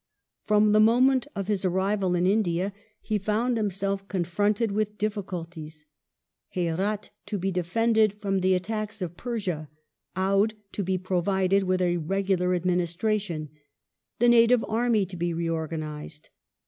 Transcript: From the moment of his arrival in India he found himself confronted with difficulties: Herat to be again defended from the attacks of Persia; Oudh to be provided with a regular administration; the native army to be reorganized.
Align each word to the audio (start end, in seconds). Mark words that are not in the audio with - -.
From 0.47 0.71
the 0.71 0.79
moment 0.79 1.27
of 1.35 1.47
his 1.47 1.63
arrival 1.63 2.15
in 2.15 2.25
India 2.25 2.73
he 3.03 3.19
found 3.19 3.55
himself 3.55 4.07
confronted 4.07 4.71
with 4.71 4.97
difficulties: 4.97 5.85
Herat 6.55 7.11
to 7.27 7.37
be 7.37 7.49
again 7.49 7.53
defended 7.61 8.13
from 8.13 8.39
the 8.39 8.55
attacks 8.55 9.03
of 9.03 9.15
Persia; 9.15 9.69
Oudh 10.17 10.55
to 10.71 10.81
be 10.83 10.97
provided 10.97 11.65
with 11.65 11.83
a 11.83 11.97
regular 11.97 12.55
administration; 12.55 13.49
the 14.17 14.27
native 14.27 14.63
army 14.67 15.05
to 15.05 15.15
be 15.15 15.35
reorganized. 15.35 16.29